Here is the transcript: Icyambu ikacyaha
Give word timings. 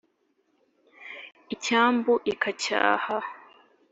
Icyambu 1.53 2.13
ikacyaha 2.31 3.15